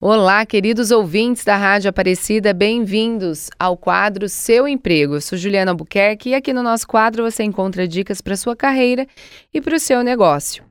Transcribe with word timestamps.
Olá, 0.00 0.46
queridos 0.46 0.92
ouvintes 0.92 1.42
da 1.42 1.56
Rádio 1.56 1.90
Aparecida, 1.90 2.54
bem-vindos 2.54 3.50
ao 3.58 3.76
quadro 3.76 4.28
Seu 4.28 4.68
Emprego. 4.68 5.16
Eu 5.16 5.20
sou 5.20 5.36
Juliana 5.36 5.72
Albuquerque 5.72 6.28
e 6.28 6.34
aqui 6.36 6.52
no 6.52 6.62
nosso 6.62 6.86
quadro 6.86 7.28
você 7.28 7.42
encontra 7.42 7.88
dicas 7.88 8.20
para 8.20 8.36
sua 8.36 8.54
carreira 8.54 9.08
e 9.52 9.60
para 9.60 9.74
o 9.74 9.80
seu 9.80 10.04
negócio. 10.04 10.62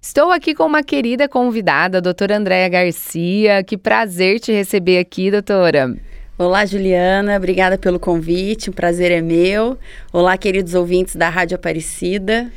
Estou 0.00 0.32
aqui 0.32 0.54
com 0.54 0.64
uma 0.64 0.82
querida 0.82 1.28
convidada, 1.28 1.98
a 1.98 2.00
doutora 2.00 2.38
Andréia 2.38 2.70
Garcia. 2.70 3.62
Que 3.62 3.76
prazer 3.76 4.40
te 4.40 4.50
receber 4.50 4.96
aqui, 4.96 5.30
doutora. 5.30 5.94
Olá, 6.38 6.64
Juliana, 6.64 7.36
obrigada 7.36 7.76
pelo 7.76 8.00
convite, 8.00 8.70
o 8.70 8.72
prazer 8.72 9.12
é 9.12 9.20
meu. 9.20 9.76
Olá, 10.10 10.38
queridos 10.38 10.72
ouvintes 10.72 11.16
da 11.16 11.28
Rádio 11.28 11.54
Aparecida. 11.54 12.50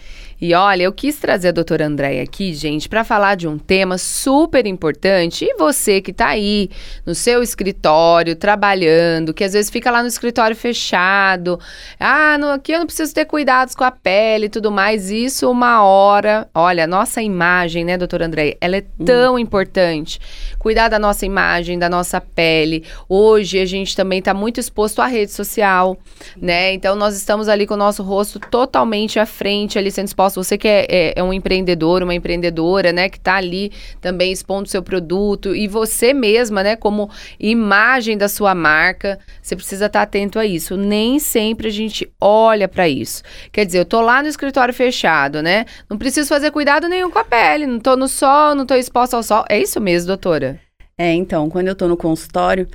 E 0.46 0.54
olha, 0.54 0.84
eu 0.84 0.92
quis 0.92 1.18
trazer 1.18 1.48
a 1.48 1.52
doutora 1.54 1.88
Andréia 1.88 2.22
aqui, 2.22 2.54
gente, 2.54 2.90
para 2.90 3.06
falar 3.06 3.36
de 3.36 3.48
um 3.48 3.58
tema 3.58 3.98
super 3.98 4.66
importante. 4.66 5.46
E 5.46 5.56
você 5.56 6.02
que 6.02 6.12
está 6.12 6.28
aí 6.28 6.70
no 7.06 7.16
seu 7.16 7.42
escritório, 7.42 8.36
trabalhando, 8.36 9.34
que 9.34 9.46
às 9.46 9.54
vezes 9.54 9.72
fica 9.72 9.90
lá 9.90 10.02
no 10.02 10.10
escritório 10.10 10.54
fechado. 10.54 11.58
Ah, 11.98 12.38
no, 12.38 12.50
aqui 12.50 12.74
eu 12.74 12.80
não 12.80 12.86
preciso 12.86 13.14
ter 13.14 13.24
cuidados 13.24 13.74
com 13.74 13.86
a 13.86 13.92
pele 13.92 14.48
e 14.48 14.50
tudo 14.50 14.70
mais. 14.70 15.10
Isso 15.10 15.50
uma 15.50 15.82
hora. 15.82 16.46
Olha, 16.54 16.84
a 16.84 16.88
nossa 16.88 17.22
imagem, 17.22 17.86
né, 17.86 17.98
doutora 17.98 18.26
Andréia, 18.26 18.58
ela 18.60 18.76
é 18.76 18.84
hum. 19.00 19.06
tão 19.06 19.36
hum. 19.36 19.40
importante. 19.40 20.20
Cuidar 20.60 20.90
da 20.90 21.00
nossa 21.00 21.26
imagem, 21.26 21.80
da 21.80 21.88
nossa 21.88 22.20
pele. 22.20 22.84
Hoje 23.08 23.62
a 23.62 23.66
gente 23.66 23.96
também 23.96 24.20
está 24.20 24.34
muito 24.34 24.60
exposto 24.60 25.02
à 25.02 25.08
rede 25.08 25.32
social, 25.32 25.98
né? 26.36 26.74
Então 26.74 26.98
nós 26.98 27.16
estamos 27.16 27.48
ali 27.48 27.66
com 27.66 27.76
o 27.76 27.78
nosso 27.78 28.04
rosto 28.04 28.42
totalmente 28.42 29.18
à 29.20 29.26
frente, 29.26 29.80
ali 29.80 29.90
sendo 29.90 30.08
exposto 30.08 30.33
você 30.36 30.58
que 30.58 30.68
é, 30.68 30.86
é, 30.90 31.14
é 31.16 31.24
um 31.24 31.34
empreendedor, 31.34 32.04
uma 32.04 32.14
empreendedora, 32.14 32.92
né, 32.92 33.10
que 33.10 33.18
está 33.18 33.36
ali 33.36 33.72
também 34.00 34.32
expondo 34.32 34.70
seu 34.70 34.82
produto 34.82 35.56
e 35.56 35.68
você 35.68 36.14
mesma, 36.14 36.64
né, 36.64 36.76
como 36.76 37.10
imagem 37.40 38.18
da 38.18 38.28
sua 38.30 38.56
marca, 38.56 39.20
você 39.42 39.56
precisa 39.56 39.86
estar 39.88 40.00
tá 40.00 40.04
atento 40.04 40.40
a 40.40 40.46
isso. 40.46 40.78
Nem 40.78 41.20
sempre 41.20 41.68
a 41.68 41.72
gente 41.72 42.12
olha 42.20 42.68
para 42.68 42.88
isso. 42.88 43.24
Quer 43.52 43.66
dizer, 43.66 43.80
eu 43.80 43.86
tô 43.86 44.02
lá 44.02 44.22
no 44.22 44.28
escritório 44.28 44.74
fechado, 44.74 45.42
né? 45.42 45.66
Não 45.90 45.98
preciso 45.98 46.30
fazer 46.30 46.52
cuidado 46.52 46.88
nenhum 46.88 47.12
com 47.12 47.20
a 47.20 47.24
pele, 47.24 47.66
não 47.66 47.80
tô 47.80 47.96
no 47.96 48.08
sol, 48.08 48.56
não 48.56 48.66
tô 48.66 48.76
exposta 48.76 49.16
ao 49.16 49.24
sol. 49.24 49.46
É 49.50 49.60
isso 49.60 49.80
mesmo, 49.80 50.08
doutora? 50.08 50.60
É, 50.98 51.12
então, 51.14 51.50
quando 51.50 51.68
eu 51.68 51.76
tô 51.76 51.88
no 51.88 51.98
consultório, 51.98 52.68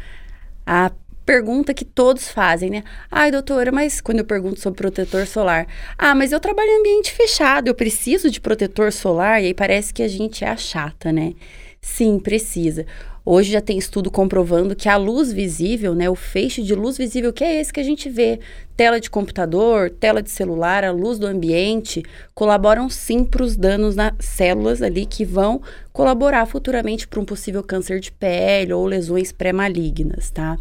a 0.66 0.90
pergunta 1.28 1.74
que 1.74 1.84
todos 1.84 2.28
fazem, 2.28 2.70
né? 2.70 2.82
Ai, 3.10 3.30
doutora, 3.30 3.70
mas 3.70 4.00
quando 4.00 4.20
eu 4.20 4.24
pergunto 4.24 4.60
sobre 4.60 4.78
protetor 4.78 5.26
solar, 5.26 5.66
ah, 5.98 6.14
mas 6.14 6.32
eu 6.32 6.40
trabalho 6.40 6.70
em 6.70 6.80
ambiente 6.80 7.12
fechado, 7.12 7.68
eu 7.68 7.74
preciso 7.74 8.30
de 8.30 8.40
protetor 8.40 8.90
solar, 8.90 9.42
e 9.42 9.48
aí 9.48 9.54
parece 9.54 9.92
que 9.92 10.02
a 10.02 10.08
gente 10.08 10.42
é 10.42 10.48
a 10.48 10.56
chata, 10.56 11.12
né? 11.12 11.34
Sim, 11.82 12.18
precisa. 12.18 12.86
Hoje 13.30 13.52
já 13.52 13.60
tem 13.60 13.76
estudo 13.76 14.10
comprovando 14.10 14.74
que 14.74 14.88
a 14.88 14.96
luz 14.96 15.30
visível, 15.30 15.94
né, 15.94 16.08
o 16.08 16.14
feixe 16.14 16.62
de 16.62 16.74
luz 16.74 16.96
visível, 16.96 17.30
que 17.30 17.44
é 17.44 17.60
esse 17.60 17.70
que 17.70 17.78
a 17.78 17.82
gente 17.84 18.08
vê, 18.08 18.40
tela 18.74 18.98
de 18.98 19.10
computador, 19.10 19.90
tela 19.90 20.22
de 20.22 20.30
celular, 20.30 20.82
a 20.82 20.90
luz 20.90 21.18
do 21.18 21.26
ambiente, 21.26 22.02
colaboram 22.34 22.88
sim 22.88 23.22
para 23.26 23.42
os 23.42 23.54
danos 23.54 23.94
nas 23.94 24.14
células 24.20 24.80
ali 24.80 25.04
que 25.04 25.26
vão 25.26 25.60
colaborar 25.92 26.46
futuramente 26.46 27.06
para 27.06 27.20
um 27.20 27.24
possível 27.26 27.62
câncer 27.62 28.00
de 28.00 28.10
pele 28.10 28.72
ou 28.72 28.86
lesões 28.86 29.30
pré-malignas, 29.30 30.30
tá? 30.30 30.56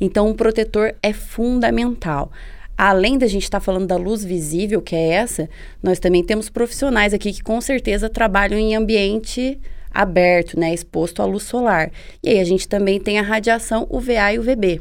Então, 0.00 0.28
o 0.28 0.34
protetor 0.34 0.96
é 1.00 1.12
fundamental. 1.12 2.32
Além 2.76 3.16
da 3.16 3.28
gente 3.28 3.44
estar 3.44 3.60
tá 3.60 3.64
falando 3.64 3.86
da 3.86 3.96
luz 3.96 4.24
visível, 4.24 4.82
que 4.82 4.96
é 4.96 5.10
essa, 5.10 5.48
nós 5.80 6.00
também 6.00 6.24
temos 6.24 6.50
profissionais 6.50 7.14
aqui 7.14 7.32
que 7.32 7.44
com 7.44 7.60
certeza 7.60 8.08
trabalham 8.08 8.58
em 8.58 8.74
ambiente 8.74 9.56
aberto, 10.00 10.58
né, 10.58 10.72
exposto 10.72 11.20
à 11.20 11.24
luz 11.24 11.42
solar. 11.42 11.90
E 12.22 12.28
aí 12.28 12.38
a 12.38 12.44
gente 12.44 12.68
também 12.68 13.00
tem 13.00 13.18
a 13.18 13.22
radiação 13.22 13.86
UVA 13.90 14.32
e 14.32 14.38
UVB. 14.38 14.80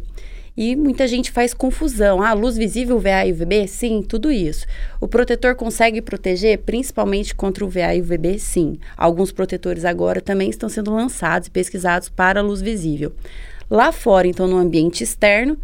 E 0.56 0.76
muita 0.76 1.08
gente 1.08 1.32
faz 1.32 1.54
confusão. 1.54 2.22
Ah, 2.22 2.34
luz 2.34 2.58
visível, 2.58 2.98
UVA 2.98 3.26
e 3.26 3.32
UVB? 3.32 3.68
Sim, 3.68 4.02
tudo 4.02 4.32
isso. 4.32 4.66
O 5.00 5.08
protetor 5.08 5.56
consegue 5.56 6.02
proteger 6.02 6.60
principalmente 6.60 7.36
contra 7.36 7.64
o 7.64 7.68
UVA 7.68 7.96
e 7.96 8.02
UVB? 8.02 8.40
Sim. 8.40 8.80
Alguns 8.96 9.32
protetores 9.32 9.86
agora 9.86 10.20
também 10.20 10.50
estão 10.50 10.68
sendo 10.68 10.94
lançados 10.94 11.48
e 11.48 11.52
pesquisados 11.52 12.10
para 12.10 12.40
a 12.40 12.44
luz 12.44 12.62
visível. 12.62 13.12
Lá 13.70 13.92
fora, 13.92 14.28
então, 14.28 14.48
no 14.48 14.58
ambiente 14.58 15.04
externo, 15.04 15.58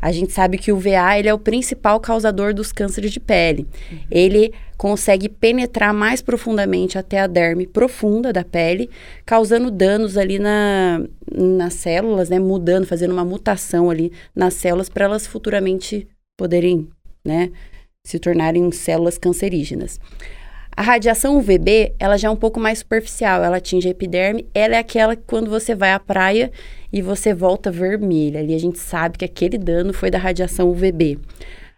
a 0.00 0.12
gente 0.12 0.32
sabe 0.32 0.58
que 0.58 0.72
o 0.72 0.78
VA 0.78 1.18
ele 1.18 1.28
é 1.28 1.34
o 1.34 1.38
principal 1.38 1.98
causador 2.00 2.54
dos 2.54 2.72
cânceres 2.72 3.12
de 3.12 3.20
pele. 3.20 3.66
Uhum. 3.90 3.98
Ele 4.10 4.52
consegue 4.76 5.28
penetrar 5.28 5.92
mais 5.92 6.22
profundamente 6.22 6.96
até 6.96 7.20
a 7.20 7.26
derme 7.26 7.66
profunda 7.66 8.32
da 8.32 8.44
pele, 8.44 8.88
causando 9.26 9.70
danos 9.70 10.16
ali 10.16 10.38
na, 10.38 11.02
nas 11.34 11.74
células, 11.74 12.28
né, 12.28 12.38
mudando, 12.38 12.86
fazendo 12.86 13.12
uma 13.12 13.24
mutação 13.24 13.90
ali 13.90 14.12
nas 14.34 14.54
células 14.54 14.88
para 14.88 15.06
elas 15.06 15.26
futuramente 15.26 16.06
poderem, 16.38 16.88
né, 17.24 17.50
se 18.06 18.20
tornarem 18.20 18.70
células 18.70 19.18
cancerígenas. 19.18 19.98
A 20.78 20.82
radiação 20.82 21.36
UVB, 21.36 21.96
ela 21.98 22.16
já 22.16 22.28
é 22.28 22.30
um 22.30 22.36
pouco 22.36 22.60
mais 22.60 22.78
superficial, 22.78 23.42
ela 23.42 23.56
atinge 23.56 23.88
a 23.88 23.90
epiderme, 23.90 24.46
ela 24.54 24.76
é 24.76 24.78
aquela 24.78 25.16
que 25.16 25.24
quando 25.26 25.50
você 25.50 25.74
vai 25.74 25.90
à 25.90 25.98
praia 25.98 26.52
e 26.92 27.02
você 27.02 27.34
volta 27.34 27.68
vermelha, 27.68 28.38
ali 28.38 28.54
a 28.54 28.60
gente 28.60 28.78
sabe 28.78 29.18
que 29.18 29.24
aquele 29.24 29.58
dano 29.58 29.92
foi 29.92 30.08
da 30.08 30.18
radiação 30.18 30.70
UVB. 30.70 31.18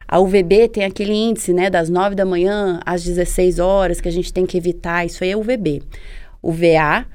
A 0.06 0.21
UVB 0.21 0.69
tem 0.69 0.84
aquele 0.84 1.15
índice, 1.15 1.55
né, 1.55 1.71
das 1.71 1.89
9 1.89 2.15
da 2.15 2.27
manhã 2.27 2.78
às 2.84 3.03
16 3.03 3.59
horas 3.59 4.03
que 4.03 4.09
a 4.09 4.12
gente 4.12 4.34
tem 4.34 4.44
que 4.44 4.59
evitar, 4.59 5.06
isso 5.06 5.25
aí 5.25 5.31
é 5.31 5.37
UVB. 5.37 5.83
O 6.43 6.53
VA, 6.53 7.06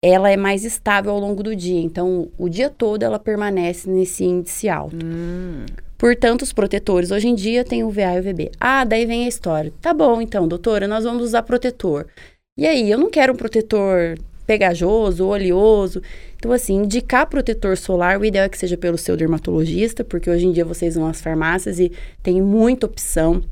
ela 0.00 0.30
é 0.30 0.36
mais 0.36 0.64
estável 0.64 1.10
ao 1.10 1.18
longo 1.18 1.42
do 1.42 1.56
dia, 1.56 1.80
então 1.80 2.28
o 2.38 2.48
dia 2.48 2.70
todo 2.70 3.02
ela 3.02 3.18
permanece 3.18 3.90
nesse 3.90 4.22
índice 4.22 4.68
alto. 4.68 5.04
Hum. 5.04 5.66
Portanto, 5.98 6.42
os 6.42 6.52
protetores 6.52 7.10
hoje 7.10 7.28
em 7.28 7.34
dia 7.34 7.64
têm 7.64 7.82
o 7.82 7.90
VA 7.90 8.14
e 8.14 8.20
o 8.20 8.22
VB. 8.22 8.50
Ah, 8.60 8.84
daí 8.84 9.06
vem 9.06 9.24
a 9.24 9.28
história. 9.28 9.72
Tá 9.80 9.94
bom, 9.94 10.20
então, 10.20 10.46
doutora, 10.46 10.86
nós 10.86 11.04
vamos 11.04 11.22
usar 11.22 11.42
protetor. 11.42 12.06
E 12.58 12.66
aí, 12.66 12.90
eu 12.90 12.98
não 12.98 13.10
quero 13.10 13.32
um 13.32 13.36
protetor 13.36 14.18
pegajoso, 14.46 15.26
oleoso. 15.26 16.02
Então, 16.36 16.52
assim, 16.52 16.74
indicar 16.76 17.26
protetor 17.26 17.76
solar, 17.76 18.20
o 18.20 18.24
ideal 18.24 18.44
é 18.44 18.48
que 18.48 18.58
seja 18.58 18.76
pelo 18.76 18.96
seu 18.96 19.16
dermatologista, 19.16 20.04
porque 20.04 20.30
hoje 20.30 20.46
em 20.46 20.52
dia 20.52 20.64
vocês 20.64 20.94
vão 20.94 21.06
às 21.06 21.20
farmácias 21.20 21.80
e 21.80 21.90
tem 22.22 22.40
muita 22.40 22.86
opção. 22.86 23.42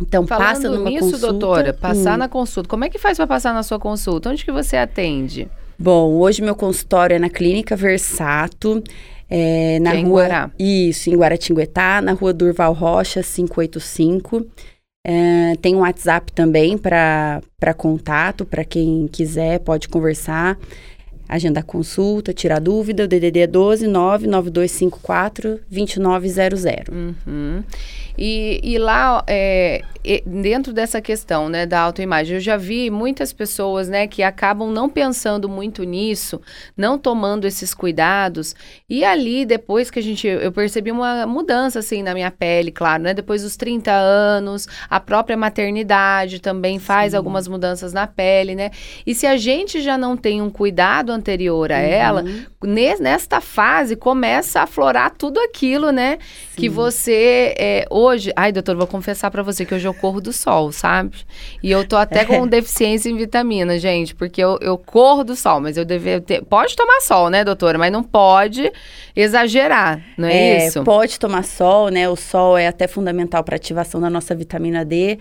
Então, 0.00 0.26
Falando 0.26 0.46
passa 0.46 0.70
numa 0.70 0.88
nisso, 0.88 1.10
consulta. 1.10 1.26
doutora, 1.26 1.74
passar 1.74 2.14
hum. 2.14 2.18
na 2.18 2.28
consulta. 2.28 2.68
Como 2.68 2.84
é 2.84 2.88
que 2.88 2.98
faz 2.98 3.18
para 3.18 3.26
passar 3.26 3.52
na 3.52 3.62
sua 3.62 3.78
consulta? 3.78 4.30
Onde 4.30 4.44
que 4.44 4.52
você 4.52 4.76
atende? 4.76 5.48
Bom, 5.82 6.12
hoje 6.18 6.42
meu 6.42 6.54
consultório 6.54 7.14
é 7.14 7.18
na 7.18 7.30
Clínica 7.30 7.74
Versato. 7.74 8.84
É, 9.30 9.78
na 9.78 9.94
é 9.94 10.02
rua, 10.02 10.02
em 10.02 10.10
Guará. 10.10 10.50
Isso, 10.58 11.08
em 11.08 11.16
Guaratinguetá, 11.16 12.02
na 12.02 12.12
rua 12.12 12.34
Durval 12.34 12.74
Rocha, 12.74 13.22
585. 13.22 14.46
É, 15.06 15.54
tem 15.62 15.74
um 15.74 15.78
WhatsApp 15.78 16.30
também 16.34 16.76
para 16.76 17.40
contato, 17.78 18.44
para 18.44 18.62
quem 18.62 19.08
quiser, 19.08 19.60
pode 19.60 19.88
conversar, 19.88 20.58
agendar 21.30 21.64
consulta, 21.64 22.34
tirar 22.34 22.60
dúvida. 22.60 23.04
O 23.04 23.08
DDD 23.08 23.40
é 23.40 23.46
12 23.46 23.86
99254 23.86 25.60
2900. 25.70 26.94
Uhum. 26.94 27.62
E, 28.18 28.60
e 28.62 28.76
lá, 28.76 29.24
é, 29.26 29.82
dentro 30.26 30.72
dessa 30.72 31.00
questão 31.00 31.48
né, 31.48 31.64
da 31.64 31.80
autoimagem, 31.80 32.34
eu 32.34 32.40
já 32.40 32.56
vi 32.56 32.90
muitas 32.90 33.32
pessoas 33.32 33.88
né, 33.88 34.06
que 34.06 34.22
acabam 34.22 34.70
não 34.70 34.90
pensando 34.90 35.48
muito 35.48 35.84
nisso, 35.84 36.40
não 36.76 36.98
tomando 36.98 37.46
esses 37.46 37.72
cuidados. 37.72 38.54
E 38.88 39.04
ali, 39.04 39.46
depois 39.46 39.90
que 39.90 39.98
a 39.98 40.02
gente. 40.02 40.26
Eu 40.26 40.52
percebi 40.52 40.90
uma 40.90 41.26
mudança 41.26 41.78
assim 41.78 42.02
na 42.02 42.12
minha 42.12 42.30
pele, 42.30 42.70
claro, 42.70 43.04
né? 43.04 43.14
Depois 43.14 43.42
dos 43.42 43.56
30 43.56 43.90
anos, 43.90 44.66
a 44.88 45.00
própria 45.00 45.36
maternidade 45.36 46.40
também 46.40 46.78
faz 46.78 47.12
Sim. 47.12 47.16
algumas 47.16 47.46
mudanças 47.48 47.92
na 47.92 48.06
pele, 48.06 48.54
né? 48.54 48.70
E 49.06 49.14
se 49.14 49.26
a 49.26 49.36
gente 49.36 49.80
já 49.80 49.96
não 49.96 50.16
tem 50.16 50.42
um 50.42 50.50
cuidado 50.50 51.12
anterior 51.20 51.70
a 51.70 51.76
uhum. 51.76 51.82
ela, 51.82 52.24
nesta 52.98 53.40
fase 53.40 53.94
começa 53.94 54.60
a 54.60 54.62
aflorar 54.64 55.12
tudo 55.16 55.38
aquilo, 55.38 55.92
né? 55.92 56.18
Sim. 56.50 56.60
Que 56.60 56.68
você. 56.68 57.54
É, 57.58 57.86
hoje, 57.90 58.32
ai, 58.34 58.50
doutor, 58.50 58.76
vou 58.76 58.86
confessar 58.86 59.30
para 59.30 59.42
você 59.42 59.64
que 59.64 59.74
hoje 59.74 59.86
eu 59.86 59.94
corro 59.94 60.20
do 60.20 60.32
sol, 60.32 60.72
sabe? 60.72 61.18
E 61.62 61.70
eu 61.70 61.86
tô 61.86 61.96
até 61.96 62.24
com 62.24 62.46
deficiência 62.48 63.08
em 63.08 63.16
vitamina, 63.16 63.78
gente, 63.78 64.14
porque 64.14 64.42
eu, 64.42 64.58
eu 64.60 64.76
corro 64.76 65.22
do 65.22 65.36
sol, 65.36 65.60
mas 65.60 65.76
eu 65.76 65.84
deveria 65.84 66.20
ter. 66.20 66.42
Pode 66.44 66.74
tomar 66.74 67.00
sol, 67.00 67.30
né, 67.30 67.44
doutora? 67.44 67.78
Mas 67.78 67.92
não 67.92 68.02
pode 68.02 68.72
exagerar, 69.14 70.02
não 70.16 70.28
é, 70.28 70.32
é 70.32 70.66
isso? 70.66 70.82
Pode 70.82 71.18
tomar 71.18 71.44
sol, 71.44 71.88
né? 71.88 72.08
O 72.08 72.16
sol 72.16 72.58
é 72.58 72.66
até 72.66 72.88
fundamental 72.88 73.44
para 73.44 73.56
ativação 73.56 74.00
da 74.00 74.10
nossa 74.10 74.34
vitamina 74.34 74.84
D. 74.84 75.18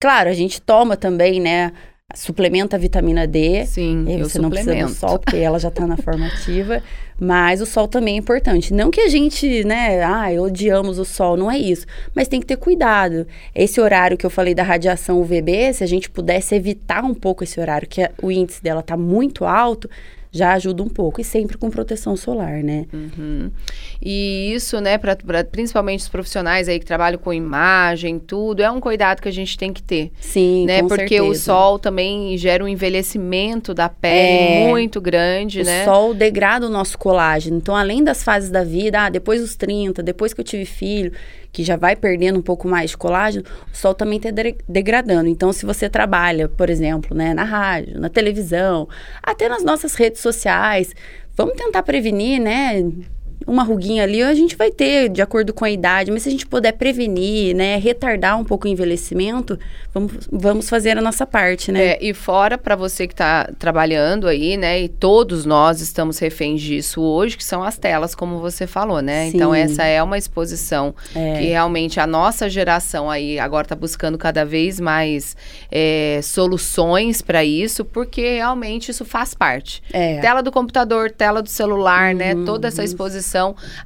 Claro, 0.00 0.28
a 0.28 0.34
gente 0.34 0.60
toma 0.60 0.96
também, 0.96 1.40
né? 1.40 1.72
Suplementa 2.14 2.76
a 2.76 2.78
vitamina 2.78 3.26
D. 3.26 3.66
Sim, 3.66 4.06
e 4.08 4.16
você 4.16 4.38
eu 4.38 4.42
não 4.42 4.48
precisa 4.48 4.86
do 4.86 4.88
sol, 4.88 5.18
porque 5.18 5.36
ela 5.36 5.58
já 5.58 5.68
está 5.68 5.86
na 5.86 5.96
formativa. 5.96 6.82
Mas 7.20 7.60
o 7.60 7.66
sol 7.66 7.86
também 7.86 8.14
é 8.14 8.18
importante. 8.18 8.72
Não 8.72 8.90
que 8.90 9.00
a 9.00 9.08
gente, 9.08 9.64
né, 9.64 10.02
ah, 10.02 10.28
odiamos 10.40 10.98
o 10.98 11.04
sol, 11.04 11.36
não 11.36 11.50
é 11.50 11.58
isso. 11.58 11.84
Mas 12.14 12.28
tem 12.28 12.40
que 12.40 12.46
ter 12.46 12.56
cuidado. 12.56 13.26
Esse 13.54 13.80
horário 13.80 14.16
que 14.16 14.24
eu 14.24 14.30
falei 14.30 14.54
da 14.54 14.62
radiação 14.62 15.20
UVB, 15.20 15.74
se 15.74 15.84
a 15.84 15.86
gente 15.86 16.08
pudesse 16.08 16.54
evitar 16.54 17.04
um 17.04 17.14
pouco 17.14 17.44
esse 17.44 17.60
horário, 17.60 17.88
que 17.88 18.08
o 18.22 18.30
índice 18.30 18.62
dela 18.62 18.80
está 18.80 18.96
muito 18.96 19.44
alto, 19.44 19.90
já 20.30 20.52
ajuda 20.52 20.82
um 20.82 20.88
pouco. 20.88 21.20
E 21.20 21.24
sempre 21.24 21.56
com 21.56 21.70
proteção 21.70 22.16
solar, 22.16 22.62
né? 22.62 22.86
Uhum. 22.92 23.50
E 24.02 24.52
isso, 24.54 24.80
né, 24.80 24.98
pra, 24.98 25.16
pra, 25.16 25.42
principalmente 25.44 26.00
os 26.00 26.08
profissionais 26.08 26.68
aí 26.68 26.78
que 26.78 26.86
trabalham 26.86 27.18
com 27.18 27.32
imagem, 27.32 28.18
tudo, 28.18 28.62
é 28.62 28.70
um 28.70 28.80
cuidado 28.80 29.20
que 29.20 29.28
a 29.28 29.32
gente 29.32 29.56
tem 29.58 29.72
que 29.72 29.82
ter. 29.82 30.12
Sim, 30.20 30.66
né? 30.66 30.82
com 30.82 30.88
Porque 30.88 31.16
certeza. 31.18 31.24
o 31.24 31.34
sol 31.34 31.78
também 31.78 32.36
gera 32.36 32.62
um 32.64 32.68
envelhecimento 32.68 33.72
da 33.74 33.88
pele 33.88 34.64
É. 34.64 34.68
muito 34.68 35.00
grande, 35.00 35.60
O 35.60 35.64
né? 35.64 35.84
sol 35.84 36.14
degrada 36.14 36.66
o 36.66 36.70
nosso 36.70 36.98
colágeno. 36.98 37.56
Então, 37.56 37.74
além 37.74 38.02
das 38.04 38.22
fases 38.22 38.50
da 38.50 38.62
vida, 38.64 39.00
ah, 39.06 39.08
depois 39.08 39.40
dos 39.40 39.56
30, 39.56 40.02
depois 40.02 40.32
que 40.34 40.40
eu 40.40 40.44
tive 40.44 40.64
filho, 40.64 41.12
que 41.58 41.64
já 41.64 41.74
vai 41.74 41.96
perdendo 41.96 42.38
um 42.38 42.42
pouco 42.42 42.68
mais 42.68 42.90
de 42.90 42.96
colágeno, 42.96 43.44
o 43.72 43.76
sol 43.76 43.92
também 43.92 44.18
está 44.18 44.28
degradando. 44.68 45.28
Então, 45.28 45.52
se 45.52 45.66
você 45.66 45.90
trabalha, 45.90 46.48
por 46.48 46.70
exemplo, 46.70 47.16
né, 47.16 47.34
na 47.34 47.42
rádio, 47.42 47.98
na 47.98 48.08
televisão, 48.08 48.88
até 49.20 49.48
nas 49.48 49.64
nossas 49.64 49.96
redes 49.96 50.20
sociais, 50.20 50.94
vamos 51.34 51.56
tentar 51.56 51.82
prevenir, 51.82 52.40
né? 52.40 52.80
Uma 53.46 53.62
ruguinha 53.62 54.02
ali 54.02 54.22
a 54.22 54.34
gente 54.34 54.56
vai 54.56 54.70
ter, 54.70 55.08
de 55.08 55.22
acordo 55.22 55.52
com 55.54 55.64
a 55.64 55.70
idade, 55.70 56.10
mas 56.10 56.22
se 56.22 56.28
a 56.28 56.32
gente 56.32 56.46
puder 56.46 56.72
prevenir, 56.72 57.54
né, 57.54 57.76
retardar 57.76 58.38
um 58.38 58.44
pouco 58.44 58.66
o 58.66 58.70
envelhecimento, 58.70 59.58
vamos, 59.94 60.12
vamos 60.30 60.68
fazer 60.68 60.98
a 60.98 61.00
nossa 61.00 61.26
parte, 61.26 61.72
né? 61.72 61.92
É, 61.92 61.98
e 62.00 62.12
fora 62.12 62.58
para 62.58 62.76
você 62.76 63.06
que 63.06 63.14
está 63.14 63.48
trabalhando 63.58 64.26
aí, 64.28 64.56
né? 64.56 64.80
E 64.82 64.88
todos 64.88 65.44
nós 65.44 65.80
estamos 65.80 66.18
reféns 66.18 66.60
disso 66.60 67.00
hoje, 67.00 67.36
que 67.36 67.44
são 67.44 67.62
as 67.62 67.78
telas, 67.78 68.14
como 68.14 68.38
você 68.38 68.66
falou, 68.66 69.00
né? 69.00 69.28
Então 69.28 69.52
Sim. 69.52 69.60
essa 69.60 69.84
é 69.84 70.02
uma 70.02 70.18
exposição 70.18 70.94
É. 71.14 71.38
que 71.38 71.46
realmente 71.46 72.00
a 72.00 72.06
nossa 72.06 72.48
geração 72.48 73.10
aí 73.10 73.38
agora 73.38 73.64
está 73.64 73.74
buscando 73.76 74.18
cada 74.18 74.44
vez 74.44 74.78
mais 74.80 75.36
é, 75.70 76.20
soluções 76.22 77.22
para 77.22 77.44
isso, 77.44 77.84
porque 77.84 78.36
realmente 78.36 78.90
isso 78.90 79.04
faz 79.04 79.34
parte. 79.34 79.82
É. 79.92 80.18
Tela 80.20 80.42
do 80.42 80.50
computador, 80.50 81.10
tela 81.10 81.42
do 81.42 81.48
celular, 81.48 82.14
né? 82.14 82.34
Uhum, 82.34 82.44
Toda 82.44 82.68
essa 82.68 82.82
exposição, 82.82 83.27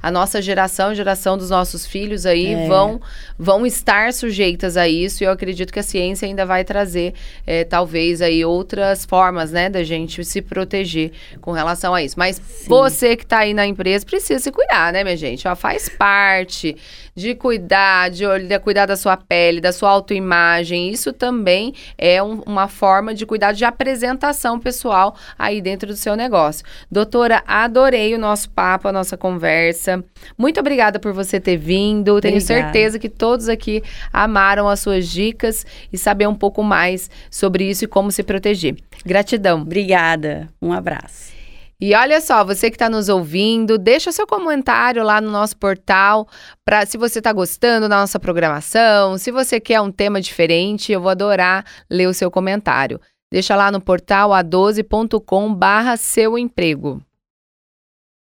a 0.01 0.11
nossa 0.11 0.41
geração, 0.41 0.89
a 0.89 0.93
geração 0.93 1.37
dos 1.37 1.49
nossos 1.49 1.85
filhos 1.85 2.25
aí 2.25 2.53
É. 2.53 2.67
vão 2.67 3.01
vão 3.37 3.65
estar 3.65 4.13
sujeitas 4.13 4.77
a 4.77 4.87
isso 4.87 5.23
e 5.23 5.25
eu 5.25 5.31
acredito 5.31 5.73
que 5.73 5.79
a 5.79 5.83
ciência 5.83 6.25
ainda 6.27 6.45
vai 6.45 6.63
trazer 6.63 7.13
eh, 7.45 7.63
talvez 7.63 8.21
aí 8.21 8.45
outras 8.45 9.03
formas, 9.05 9.51
né, 9.51 9.69
da 9.69 9.83
gente 9.83 10.23
se 10.23 10.41
proteger 10.41 11.11
com 11.41 11.51
relação 11.51 11.93
a 11.93 12.01
isso. 12.03 12.17
Mas 12.17 12.39
você 12.67 13.15
que 13.17 13.25
tá 13.25 13.39
aí 13.39 13.53
na 13.53 13.65
empresa 13.65 14.05
precisa 14.05 14.39
se 14.39 14.51
cuidar, 14.51 14.93
né, 14.93 15.03
minha 15.03 15.17
gente? 15.17 15.47
Ó, 15.47 15.55
faz 15.55 15.89
parte 15.89 16.75
de 17.15 17.35
cuidar, 17.35 18.09
de 18.09 18.25
olhar, 18.25 18.59
cuidar 18.59 18.85
da 18.85 18.95
sua 18.95 19.15
pele, 19.17 19.59
da 19.61 19.71
sua 19.71 19.89
autoimagem. 19.89 20.89
Isso 20.89 21.11
também 21.13 21.73
é 21.97 22.21
um- 22.23 22.41
uma 22.45 22.67
forma 22.67 23.13
de 23.13 23.25
cuidar 23.25 23.51
de 23.51 23.65
apresentação 23.65 24.59
pessoal 24.59 25.15
aí 25.37 25.61
dentro 25.61 25.87
do 25.89 25.95
seu 25.95 26.15
negócio. 26.15 26.65
Doutora, 26.89 27.43
adorei 27.45 28.15
o 28.15 28.19
nosso 28.19 28.49
papo, 28.49 28.87
a 28.87 28.91
nossa 28.91 29.15
conversa. 29.17 29.32
Muito 30.37 30.59
obrigada 30.59 30.99
por 30.99 31.13
você 31.13 31.39
ter 31.39 31.57
vindo. 31.57 32.19
Tenho 32.21 32.37
Obrigada. 32.37 32.63
certeza 32.63 32.99
que 32.99 33.09
todos 33.09 33.49
aqui 33.49 33.83
amaram 34.11 34.67
as 34.67 34.79
suas 34.79 35.07
dicas 35.07 35.65
e 35.91 35.97
saber 35.97 36.27
um 36.27 36.35
pouco 36.35 36.63
mais 36.63 37.09
sobre 37.29 37.69
isso 37.69 37.85
e 37.85 37.87
como 37.87 38.11
se 38.11 38.23
proteger. 38.23 38.75
Gratidão. 39.05 39.61
Obrigada. 39.61 40.49
Um 40.61 40.71
abraço. 40.71 41.33
E 41.85 41.93
olha 41.93 42.21
só, 42.21 42.45
você 42.45 42.69
que 42.69 42.75
está 42.75 42.89
nos 42.89 43.09
ouvindo, 43.09 43.77
deixa 43.77 44.09
seu 44.11 44.25
comentário 44.25 45.03
lá 45.03 45.19
no 45.19 45.29
nosso 45.29 45.57
portal 45.57 46.27
para 46.63 46.85
se 46.85 46.97
você 46.97 47.19
está 47.19 47.33
gostando 47.33 47.89
da 47.89 47.97
nossa 47.97 48.17
programação, 48.17 49.17
se 49.17 49.31
você 49.31 49.59
quer 49.59 49.81
um 49.81 49.91
tema 49.91 50.21
diferente, 50.21 50.93
eu 50.93 51.01
vou 51.01 51.09
adorar 51.09 51.65
ler 51.89 52.07
o 52.07 52.13
seu 52.13 52.31
comentário. 52.31 53.01
Deixa 53.29 53.55
lá 53.55 53.69
no 53.69 53.81
portal 53.81 54.29
a12.com/barra 54.29 55.97
seu 55.97 56.37
emprego. 56.37 57.01